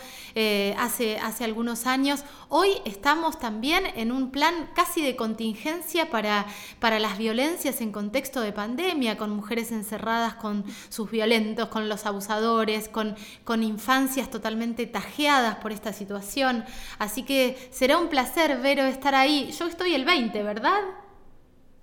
hace, 0.78 1.18
hace 1.18 1.44
algunos 1.44 1.86
años, 1.86 2.24
hoy 2.48 2.70
estamos 2.84 3.38
también 3.38 3.84
en 3.96 4.12
un 4.12 4.30
plan 4.30 4.70
casi 4.74 5.02
de 5.02 5.16
contingencia 5.16 6.10
para, 6.10 6.46
para 6.78 6.98
las 6.98 7.18
violencias 7.18 7.80
en 7.80 7.92
contexto 7.92 8.40
de 8.40 8.52
pandemia, 8.52 9.16
con 9.16 9.30
mujeres 9.30 9.72
encerradas 9.72 10.15
con 10.34 10.64
sus 10.88 11.10
violentos, 11.10 11.68
con 11.68 11.88
los 11.88 12.06
abusadores, 12.06 12.88
con, 12.88 13.14
con 13.44 13.62
infancias 13.62 14.30
totalmente 14.30 14.86
tajeadas 14.86 15.56
por 15.56 15.72
esta 15.72 15.92
situación. 15.92 16.64
Así 16.98 17.22
que 17.22 17.56
será 17.70 17.98
un 17.98 18.08
placer, 18.08 18.58
Vero, 18.62 18.82
estar 18.82 19.14
ahí. 19.14 19.50
Yo 19.58 19.66
estoy 19.66 19.94
el 19.94 20.04
20, 20.04 20.42
¿verdad? 20.42 20.80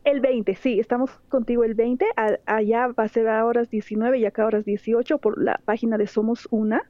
El 0.03 0.19
20, 0.19 0.55
sí, 0.55 0.79
estamos 0.79 1.11
contigo 1.29 1.63
el 1.63 1.75
20. 1.75 2.05
allá 2.45 2.87
va 2.87 3.03
a 3.03 3.07
ser 3.07 3.29
a 3.29 3.45
horas 3.45 3.69
19 3.69 4.19
y 4.19 4.25
acá 4.25 4.43
a 4.43 4.47
horas 4.47 4.65
18 4.65 5.17
por 5.17 5.41
la 5.41 5.61
página 5.63 5.97
de 5.97 6.07
Somos 6.07 6.47
Una. 6.51 6.83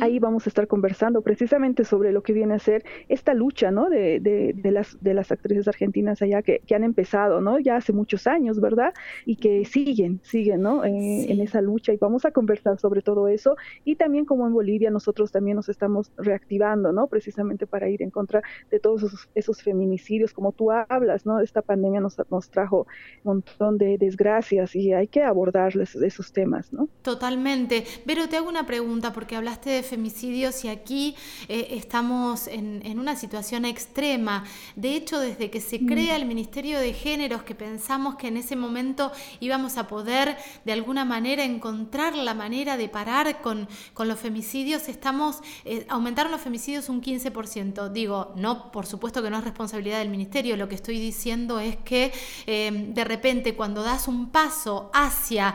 Ahí 0.00 0.18
vamos 0.18 0.46
a 0.46 0.50
estar 0.50 0.66
conversando 0.66 1.22
precisamente 1.22 1.84
sobre 1.84 2.12
lo 2.12 2.22
que 2.22 2.32
viene 2.32 2.54
a 2.54 2.58
ser 2.58 2.84
esta 3.08 3.34
lucha, 3.34 3.70
¿no? 3.70 3.88
De, 3.88 4.20
de, 4.20 4.70
las, 4.70 4.96
de 5.02 5.14
las 5.14 5.32
actrices 5.32 5.68
argentinas 5.68 6.22
allá 6.22 6.42
que, 6.42 6.60
que, 6.66 6.74
han 6.74 6.84
empezado, 6.84 7.40
¿no? 7.40 7.58
Ya 7.58 7.76
hace 7.76 7.92
muchos 7.92 8.26
años, 8.26 8.60
¿verdad? 8.60 8.94
Y 9.24 9.36
que 9.36 9.64
siguen, 9.64 10.20
siguen, 10.22 10.62
¿no? 10.62 10.84
Eh, 10.84 11.26
en 11.30 11.40
esa 11.40 11.60
lucha 11.60 11.92
y 11.92 11.96
vamos 11.96 12.24
a 12.24 12.30
conversar 12.30 12.78
sobre 12.78 13.02
todo 13.02 13.28
eso. 13.28 13.56
Y 13.84 13.96
también 13.96 14.24
como 14.24 14.46
en 14.46 14.52
Bolivia 14.52 14.90
nosotros 14.90 15.32
también 15.32 15.56
nos 15.56 15.68
estamos 15.68 16.10
reactivando, 16.16 16.92
¿no? 16.92 17.06
Precisamente 17.06 17.66
para 17.66 17.88
ir 17.88 18.02
en 18.02 18.10
contra 18.10 18.42
de 18.70 18.80
todos 18.80 19.02
esos, 19.02 19.28
esos 19.34 19.62
feminicidios, 19.62 20.32
como 20.32 20.52
tú 20.52 20.70
hablas, 20.70 21.26
¿no? 21.26 21.40
Esta 21.40 21.62
pandemia 21.62 22.00
nos, 22.00 22.16
nos 22.30 22.50
trajo 22.50 22.86
un 23.24 23.36
montón 23.36 23.78
de 23.78 23.98
desgracias 23.98 24.74
y 24.74 24.92
hay 24.92 25.08
que 25.08 25.22
abordarles 25.22 25.94
esos 25.94 26.32
temas, 26.32 26.72
¿no? 26.72 26.88
Totalmente. 27.02 27.84
Pero 28.04 28.28
te 28.28 28.36
hago 28.36 28.48
una 28.48 28.66
pregunta 28.66 29.12
porque 29.12 29.36
hablaste 29.56 29.70
de 29.70 29.82
femicidios 29.82 30.64
y 30.64 30.68
aquí 30.68 31.16
eh, 31.48 31.68
estamos 31.70 32.46
en, 32.46 32.98
una 32.98 33.16
situación 33.16 33.64
extrema. 33.64 34.44
De 34.74 34.94
hecho, 34.96 35.18
desde 35.18 35.50
que 35.50 35.60
se 35.60 35.84
crea 35.84 36.14
mm. 36.14 36.22
el 36.22 36.26
Ministerio 36.26 36.78
de 36.78 36.92
Géneros, 36.92 37.42
que 37.42 37.54
pensamos 37.54 38.16
que 38.16 38.28
en 38.28 38.36
ese 38.36 38.56
momento 38.56 39.12
íbamos 39.40 39.76
a 39.78 39.86
poder 39.86 40.36
de 40.64 40.72
alguna 40.72 41.04
manera 41.04 41.44
encontrar 41.44 42.14
la 42.16 42.34
manera 42.34 42.76
de 42.76 42.88
parar 42.88 43.40
con, 43.40 43.68
con 43.94 44.08
los 44.08 44.18
femicidios, 44.18 44.88
estamos, 44.88 45.38
eh, 45.64 45.86
aumentaron 45.88 46.32
los 46.32 46.40
femicidios 46.40 46.88
un 46.88 47.00
15%. 47.00 47.90
Digo, 47.90 48.32
no, 48.36 48.70
por 48.72 48.86
supuesto 48.86 49.22
que 49.22 49.30
no 49.30 49.38
es 49.38 49.44
responsabilidad 49.44 49.98
del 49.98 50.10
Ministerio, 50.10 50.56
lo 50.56 50.68
que 50.68 50.74
estoy 50.74 50.98
diciendo 50.98 51.60
es 51.60 51.76
que 51.76 52.12
eh, 52.46 52.70
de 52.88 53.04
repente 53.04 53.54
cuando 53.54 53.82
das 53.82 54.08
un 54.08 54.30
paso 54.30 54.90
hacia 54.92 55.54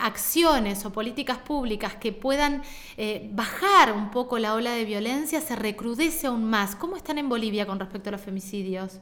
acciones 0.00 0.84
o 0.86 0.92
políticas 0.92 1.38
públicas 1.38 1.96
que 1.96 2.12
puedan 2.12 2.62
eh, 2.96 3.30
bajar 3.32 3.92
un 3.92 4.10
poco 4.10 4.38
la 4.38 4.54
ola 4.54 4.72
de 4.72 4.84
violencia, 4.84 5.40
se 5.40 5.56
recrudece 5.56 6.26
aún 6.26 6.44
más. 6.44 6.76
¿Cómo 6.76 6.96
están 6.96 7.18
en 7.18 7.28
Bolivia 7.28 7.66
con 7.66 7.78
respecto 7.78 8.10
a 8.10 8.12
los 8.12 8.20
femicidios? 8.20 9.00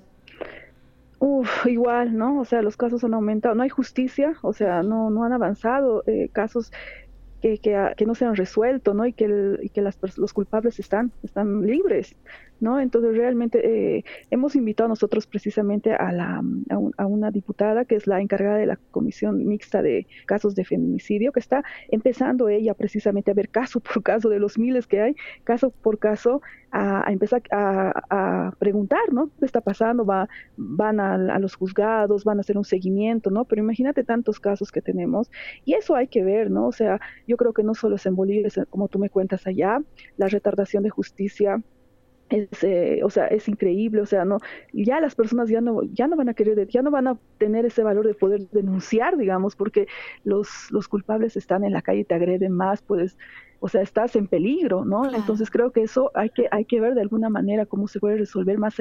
Uf, 1.18 1.66
igual, 1.66 2.16
¿no? 2.16 2.40
O 2.40 2.44
sea, 2.44 2.60
los 2.60 2.76
casos 2.76 3.02
han 3.04 3.14
aumentado, 3.14 3.54
no 3.54 3.62
hay 3.62 3.68
justicia, 3.68 4.36
o 4.42 4.52
sea, 4.52 4.82
no, 4.82 5.10
no 5.10 5.24
han 5.24 5.32
avanzado 5.32 6.02
eh, 6.06 6.28
casos 6.32 6.70
que, 7.40 7.58
que, 7.58 8.06
no 8.06 8.14
se 8.14 8.24
han 8.24 8.36
resuelto, 8.36 8.94
¿no? 8.94 9.06
Y 9.06 9.12
que, 9.12 9.58
y 9.62 9.68
que 9.68 9.82
las, 9.82 9.98
los 10.16 10.32
culpables 10.32 10.78
están, 10.78 11.12
están 11.22 11.66
libres. 11.66 12.16
¿No? 12.64 12.80
Entonces 12.80 13.14
realmente 13.14 13.60
eh, 13.98 14.04
hemos 14.30 14.56
invitado 14.56 14.88
nosotros 14.88 15.26
precisamente 15.26 15.92
a, 15.92 16.10
la, 16.12 16.42
a, 16.96 17.06
una 17.06 17.30
diputada 17.30 17.84
que 17.84 17.94
es 17.94 18.06
la 18.06 18.20
encargada 18.20 18.56
de 18.56 18.66
la 18.66 18.76
Comisión 18.90 19.46
Mixta 19.46 19.82
de 19.82 20.06
Casos 20.26 20.54
de 20.54 20.64
Feminicidio, 20.64 21.30
que 21.30 21.40
está 21.40 21.62
empezando 21.90 22.48
ella 22.48 22.72
precisamente 22.74 23.30
a 23.30 23.34
ver 23.34 23.50
caso 23.50 23.80
por 23.80 24.02
caso 24.02 24.30
de 24.30 24.40
los 24.40 24.58
miles 24.58 24.86
que 24.86 25.00
hay, 25.02 25.14
caso 25.44 25.70
por 25.70 25.98
caso, 25.98 26.40
a, 26.72 27.04
empezar 27.12 27.42
a, 27.52 28.52
preguntar, 28.58 29.12
¿no? 29.12 29.30
¿Qué 29.38 29.46
está 29.46 29.60
pasando? 29.60 30.04
Va, 30.04 30.28
van 30.56 30.98
a, 30.98 31.38
los 31.38 31.54
juzgados, 31.54 32.24
van 32.24 32.38
a 32.38 32.40
hacer 32.40 32.56
un 32.56 32.64
seguimiento, 32.64 33.30
¿no? 33.30 33.44
Pero 33.44 33.62
imagínate 33.62 34.02
tantos 34.02 34.40
casos 34.40 34.72
que 34.72 34.80
tenemos 34.80 35.30
y 35.64 35.74
eso 35.74 35.94
hay 35.94 36.08
que 36.08 36.24
ver, 36.24 36.50
¿no? 36.50 36.66
O 36.66 36.72
sea, 36.72 37.00
yo 37.28 37.36
creo 37.36 37.52
que 37.52 37.62
no 37.62 37.74
solo 37.74 37.96
es 37.96 38.06
en 38.06 38.16
Bolivia, 38.16 38.48
como 38.70 38.88
tú 38.88 38.98
me 38.98 39.10
cuentas 39.10 39.46
allá, 39.46 39.80
la 40.16 40.28
retardación 40.28 40.82
de 40.82 40.90
justicia 40.90 41.62
es, 42.34 42.64
eh, 42.64 43.00
o 43.04 43.10
sea, 43.10 43.26
es 43.28 43.48
increíble, 43.48 44.00
o 44.00 44.06
sea, 44.06 44.24
no, 44.24 44.38
ya 44.72 45.00
las 45.00 45.14
personas 45.14 45.48
ya 45.48 45.60
no, 45.60 45.82
ya 45.82 46.06
no 46.08 46.16
van 46.16 46.28
a 46.28 46.34
querer, 46.34 46.66
ya 46.68 46.82
no 46.82 46.90
van 46.90 47.06
a 47.06 47.18
tener 47.38 47.64
ese 47.64 47.82
valor 47.82 48.06
de 48.06 48.14
poder 48.14 48.48
denunciar, 48.50 49.16
digamos, 49.16 49.54
porque 49.56 49.86
los, 50.24 50.70
los 50.70 50.88
culpables 50.88 51.36
están 51.36 51.64
en 51.64 51.72
la 51.72 51.82
calle 51.82 52.00
y 52.00 52.04
te 52.04 52.14
agreden 52.14 52.52
más, 52.52 52.82
puedes, 52.82 53.16
o 53.60 53.68
sea, 53.68 53.82
estás 53.82 54.16
en 54.16 54.26
peligro, 54.26 54.84
¿no? 54.84 55.10
Entonces 55.14 55.50
creo 55.50 55.70
que 55.70 55.82
eso 55.82 56.10
hay 56.14 56.30
que, 56.30 56.48
hay 56.50 56.64
que 56.64 56.80
ver 56.80 56.94
de 56.94 57.02
alguna 57.02 57.30
manera 57.30 57.66
cómo 57.66 57.88
se 57.88 58.00
puede 58.00 58.18
resolver 58.18 58.58
más 58.58 58.74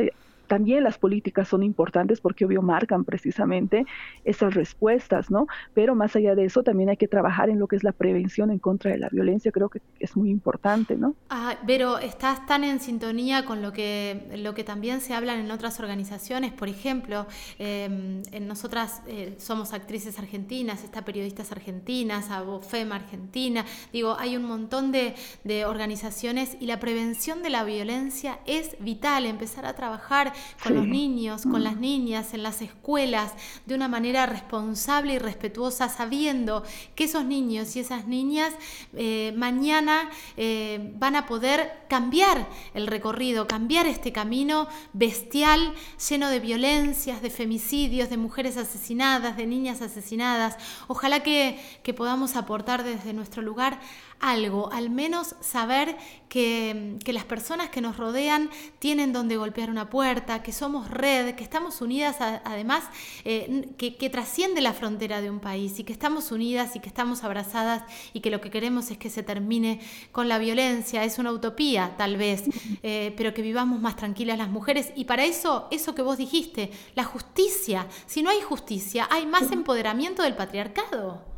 también 0.48 0.84
las 0.84 0.98
políticas 0.98 1.48
son 1.48 1.64
importantes 1.64 2.22
porque 2.22 2.46
obvio 2.46 2.62
marcan 2.62 3.04
precisamente 3.04 3.86
esas 4.24 4.54
respuestas, 4.54 5.32
¿no? 5.32 5.48
Pero 5.74 5.96
más 5.96 6.16
allá 6.16 6.36
de 6.36 6.46
eso 6.46 6.64
también 6.64 6.90
hay 6.90 6.98
que 6.98 7.08
trabajar 7.08 7.50
en 7.50 7.60
lo 7.60 7.68
que 7.68 7.76
es 7.76 7.84
la 7.84 7.92
prevención 7.92 8.52
en 8.52 8.60
contra 8.60 8.92
de 8.92 8.98
la 8.98 9.10
violencia, 9.10 9.52
creo 9.52 9.70
que 9.70 9.82
es 10.00 10.16
muy 10.16 10.30
importante, 10.30 10.96
¿no? 10.98 11.16
Ah, 11.30 11.56
pero 11.66 11.98
estás 11.98 12.46
tan 12.46 12.64
en 12.64 12.80
sintonía 12.80 13.46
con 13.46 13.62
lo 13.62 13.72
que, 13.74 14.30
lo 14.38 14.54
que 14.54 14.64
también 14.64 15.02
se 15.02 15.14
hablan 15.14 15.40
en 15.40 15.52
otras 15.52 15.80
organizaciones, 15.80 16.52
por 16.52 16.68
ejemplo, 16.68 17.26
em, 17.60 18.22
en 18.32 18.48
nosotras 18.48 19.02
eh, 19.08 19.36
somos 19.38 19.74
actrices 19.74 20.20
argentinas, 20.20 20.84
está 20.84 21.04
periodistas 21.04 21.52
argentinas, 21.52 22.30
ABOFEM 22.30 22.92
Argentina, 22.92 23.66
digo, 23.92 24.16
hay 24.20 24.36
un 24.36 24.46
montón 24.46 24.92
de, 24.92 25.16
de 25.44 25.66
organizaciones 25.66 26.58
y 26.60 26.66
la 26.66 26.80
prevención 26.80 27.44
de 27.44 27.50
la 27.50 27.64
violencia 27.64 28.40
es 28.46 28.76
vital, 28.80 29.26
empezar 29.26 29.66
a 29.66 29.74
trabajar 29.74 30.33
con 30.62 30.76
los 30.76 30.88
niños, 30.88 31.44
con 31.44 31.64
las 31.64 31.78
niñas, 31.78 32.34
en 32.34 32.44
las 32.44 32.62
escuelas, 32.62 33.34
de 33.66 33.76
una 33.76 33.88
manera 33.88 34.26
responsable 34.26 35.14
y 35.14 35.20
respetuosa, 35.20 35.90
sabiendo 35.90 36.64
que 36.96 37.06
esos 37.06 37.26
niños 37.26 37.76
y 37.76 37.80
esas 37.80 38.08
niñas 38.08 38.54
eh, 38.94 39.34
mañana 39.36 40.10
eh, 40.38 40.94
van 40.96 41.16
a 41.16 41.26
poder 41.26 41.84
cambiar 41.90 42.48
el 42.74 42.88
recorrido, 42.88 43.48
cambiar 43.48 43.88
este 43.88 44.12
camino 44.12 44.68
bestial, 44.94 45.74
lleno 46.10 46.30
de 46.30 46.40
violencias, 46.40 47.22
de 47.22 47.30
femicidios, 47.30 48.10
de 48.10 48.18
mujeres 48.18 48.58
asesinadas, 48.58 49.38
de 49.38 49.46
niñas 49.46 49.82
asesinadas. 49.82 50.58
Ojalá 50.88 51.22
que, 51.24 51.60
que 51.84 51.94
podamos 51.94 52.36
aportar 52.36 52.84
desde 52.84 53.14
nuestro 53.14 53.42
lugar 53.42 53.80
algo, 54.24 54.72
al 54.72 54.90
menos 54.90 55.36
saber 55.42 55.98
que, 56.30 56.98
las 57.06 57.26
personas 57.26 57.70
que 57.70 57.82
nos 57.82 57.98
rodean 57.98 58.50
tienen 58.80 59.14
donde 59.14 59.38
golpear 59.38 59.70
una 59.70 59.90
puerta, 59.90 60.42
que 60.42 60.52
somos 60.52 60.90
red, 60.90 61.36
que 61.36 61.44
estamos 61.44 61.82
unidas 61.82 62.18
además, 62.20 62.86
eh, 63.26 63.70
que, 63.78 63.98
que, 63.98 64.10
trasciende 64.10 64.62
la 64.62 64.74
frontera 64.74 65.22
de 65.22 65.30
un 65.30 65.40
país 65.40 65.78
y 65.78 65.84
que 65.84 65.94
estamos 65.94 66.32
unidas 66.32 66.76
y 66.76 66.80
que 66.80 66.88
estamos 66.88 67.24
abrazadas 67.24 67.84
y 68.14 68.22
que 68.22 68.32
lo 68.32 68.42
que 68.42 68.50
queremos 68.50 68.90
es 68.90 68.98
que 68.98 69.10
se 69.10 69.22
termine 69.22 69.82
con 70.12 70.30
la 70.30 70.40
violencia. 70.40 71.04
Es 71.04 71.20
una 71.20 71.32
utopía 71.32 71.94
tal 71.98 72.16
vez, 72.18 72.46
eh, 72.82 73.14
pero 73.18 73.34
que 73.34 73.42
vivamos 73.42 73.82
más 73.82 73.98
tranquilas 73.98 74.38
las 74.38 74.50
mujeres 74.50 74.92
y 74.96 75.04
para 75.04 75.26
eso, 75.26 75.68
eso 75.70 75.94
que 75.94 76.02
vos 76.02 76.18
dijiste, 76.18 76.72
la 76.96 77.04
justicia. 77.04 77.88
Si 78.06 78.24
no 78.24 78.30
hay 78.30 78.42
justicia, 78.42 79.08
hay 79.12 79.26
más 79.26 79.52
empoderamiento 79.52 80.24
del 80.24 80.36
patriarcado. 80.36 81.33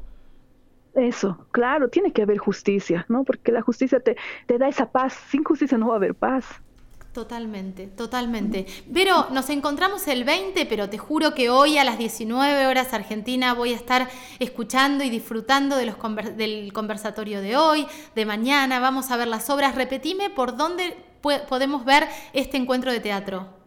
Eso, 0.95 1.45
claro, 1.51 1.89
tiene 1.89 2.13
que 2.13 2.21
haber 2.21 2.37
justicia, 2.37 3.05
¿no? 3.09 3.23
Porque 3.23 3.51
la 3.51 3.61
justicia 3.61 3.99
te, 3.99 4.15
te 4.45 4.57
da 4.57 4.69
esa 4.69 4.91
paz. 4.91 5.13
Sin 5.29 5.43
justicia 5.43 5.77
no 5.77 5.87
va 5.87 5.93
a 5.93 5.97
haber 5.97 6.15
paz. 6.15 6.45
Totalmente, 7.15 7.87
totalmente. 7.87 8.65
Pero 8.93 9.27
nos 9.31 9.49
encontramos 9.49 10.05
el 10.09 10.25
20, 10.25 10.65
pero 10.65 10.89
te 10.89 10.97
juro 10.97 11.33
que 11.33 11.49
hoy 11.49 11.77
a 11.77 11.85
las 11.85 11.97
19 11.97 12.67
horas 12.67 12.93
Argentina 12.93 13.53
voy 13.53 13.71
a 13.71 13.77
estar 13.77 14.09
escuchando 14.39 15.01
y 15.01 15.09
disfrutando 15.09 15.77
de 15.77 15.85
los 15.85 15.95
del 16.35 16.73
conversatorio 16.73 17.39
de 17.39 17.55
hoy, 17.55 17.87
de 18.15 18.25
mañana. 18.25 18.79
Vamos 18.81 19.11
a 19.11 19.17
ver 19.17 19.29
las 19.29 19.49
obras. 19.49 19.75
Repetime 19.75 20.29
por 20.29 20.57
dónde 20.57 20.97
podemos 21.47 21.85
ver 21.85 22.05
este 22.33 22.57
encuentro 22.57 22.91
de 22.91 22.99
teatro. 22.99 23.64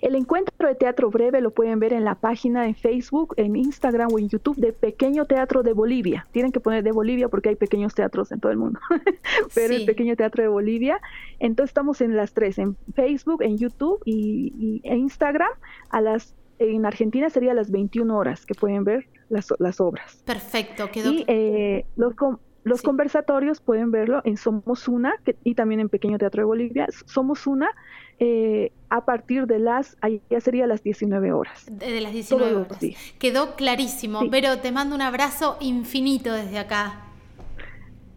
El 0.00 0.14
encuentro 0.14 0.68
de 0.68 0.74
teatro 0.74 1.10
breve 1.10 1.40
lo 1.40 1.50
pueden 1.52 1.78
ver 1.78 1.92
en 1.92 2.04
la 2.04 2.14
página 2.14 2.66
en 2.66 2.74
Facebook, 2.74 3.34
en 3.36 3.56
Instagram 3.56 4.08
o 4.12 4.18
en 4.18 4.28
YouTube 4.28 4.56
de 4.56 4.72
Pequeño 4.72 5.24
Teatro 5.26 5.62
de 5.62 5.72
Bolivia. 5.72 6.26
Tienen 6.32 6.52
que 6.52 6.60
poner 6.60 6.82
de 6.82 6.92
Bolivia 6.92 7.28
porque 7.28 7.50
hay 7.50 7.56
pequeños 7.56 7.94
teatros 7.94 8.32
en 8.32 8.40
todo 8.40 8.52
el 8.52 8.58
mundo, 8.58 8.80
pero 9.54 9.74
el 9.74 9.84
Pequeño 9.84 10.16
Teatro 10.16 10.42
de 10.42 10.48
Bolivia. 10.48 11.00
Entonces 11.38 11.70
estamos 11.70 12.00
en 12.00 12.16
las 12.16 12.32
tres, 12.32 12.58
en 12.58 12.76
Facebook, 12.94 13.42
en 13.42 13.58
YouTube 13.58 14.00
y, 14.04 14.80
en 14.84 14.98
Instagram. 14.98 15.50
A 15.90 16.00
las 16.00 16.34
en 16.60 16.86
Argentina 16.86 17.28
sería 17.30 17.50
a 17.50 17.54
las 17.54 17.70
21 17.70 18.16
horas 18.16 18.46
que 18.46 18.54
pueden 18.54 18.84
ver 18.84 19.06
las, 19.28 19.52
las 19.58 19.80
obras. 19.80 20.22
Perfecto, 20.24 20.88
quedó. 20.92 21.12
Y 21.12 21.24
eh, 21.26 21.84
los, 21.96 22.14
los 22.62 22.82
conversatorios 22.82 23.60
pueden 23.60 23.90
verlo 23.90 24.22
en 24.24 24.36
Somos 24.36 24.88
Una 24.88 25.14
y 25.42 25.54
también 25.54 25.80
en 25.80 25.88
Pequeño 25.88 26.16
Teatro 26.16 26.42
de 26.42 26.46
Bolivia. 26.46 26.86
Somos 27.06 27.46
Una 27.46 27.68
eh, 28.18 28.72
a 28.90 29.04
partir 29.04 29.46
de 29.46 29.58
las, 29.58 29.96
ya 30.30 30.40
sería 30.40 30.66
las 30.66 30.82
19 30.82 31.32
horas. 31.32 31.66
De, 31.70 32.00
las 32.00 32.12
19 32.12 32.54
horas. 32.54 32.78
Quedó 33.18 33.56
clarísimo, 33.56 34.22
pero 34.30 34.58
te 34.58 34.72
mando 34.72 34.94
un 34.94 35.02
abrazo 35.02 35.56
infinito 35.60 36.32
desde 36.32 36.58
acá. 36.58 37.00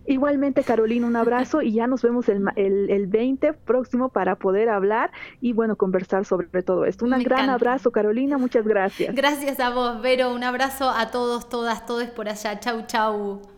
Igualmente, 0.09 0.63
Carolina, 0.63 1.05
un 1.05 1.17
abrazo 1.17 1.61
y 1.61 1.73
ya 1.73 1.85
nos 1.85 2.01
vemos 2.01 2.29
el, 2.29 2.47
el, 2.55 3.07
20 3.07 3.51
próximo 3.51 4.07
para 4.07 4.37
poder 4.37 4.69
hablar 4.69 5.11
y, 5.41 5.51
bueno, 5.51 5.75
conversar 5.75 6.23
sobre 6.23 6.63
todo 6.63 6.85
esto. 6.85 7.03
Un 7.03 7.11
gran 7.23 7.49
abrazo, 7.49 7.91
Carolina, 7.91 8.37
muchas 8.37 8.65
gracias. 8.65 9.13
Gracias 9.13 9.59
a 9.59 9.69
vos, 9.69 10.01
Vero. 10.01 10.33
Un 10.33 10.45
abrazo 10.45 10.89
a 10.89 11.11
todos, 11.11 11.49
todas, 11.49 11.85
todos 11.85 12.05
por 12.05 12.29
allá. 12.29 12.57
Chau, 12.61 12.85
chau. 12.87 13.56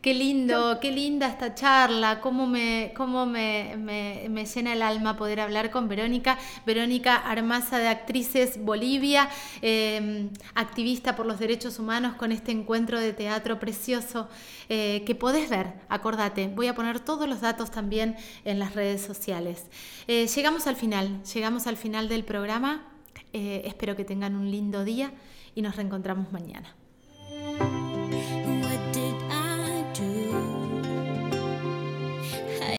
Qué 0.00 0.14
lindo, 0.14 0.78
qué 0.80 0.92
linda 0.92 1.28
esta 1.28 1.54
charla, 1.54 2.22
cómo 2.22 2.46
me, 2.46 2.94
cómo 2.96 3.26
me, 3.26 3.76
me, 3.76 4.46
llena 4.46 4.72
el 4.72 4.80
alma 4.80 5.18
poder 5.18 5.40
hablar 5.40 5.70
con 5.70 5.88
Verónica. 5.88 6.38
Verónica 6.64 7.16
Armaza 7.16 7.76
de 7.76 7.88
Actrices 7.88 8.64
Bolivia, 8.64 9.28
em, 9.60 10.30
activista 10.54 11.16
por 11.16 11.26
los 11.26 11.38
derechos 11.38 11.78
humanos 11.78 12.14
con 12.14 12.32
este 12.32 12.50
encuentro 12.50 12.98
de 12.98 13.12
teatro 13.12 13.58
precioso 13.58 14.30
eh, 14.70 15.02
que 15.04 15.14
podés 15.14 15.50
ver, 15.50 15.74
acordate, 15.90 16.48
voy 16.48 16.68
a 16.68 16.74
poner 16.74 17.00
todos 17.00 17.28
los 17.28 17.42
datos 17.42 17.70
también 17.70 18.16
en 18.46 18.58
las 18.58 18.74
redes 18.74 19.02
sociales. 19.02 19.66
Eh, 20.08 20.26
llegamos 20.34 20.66
al 20.66 20.76
final, 20.76 21.22
llegamos 21.24 21.66
al 21.66 21.76
final 21.76 22.08
del 22.08 22.24
programa, 22.24 22.86
eh, 23.34 23.64
espero 23.66 23.96
que 23.96 24.06
tengan 24.06 24.34
un 24.34 24.50
lindo 24.50 24.82
día 24.82 25.12
y 25.54 25.60
nos 25.60 25.76
reencontramos 25.76 26.32
mañana. 26.32 26.74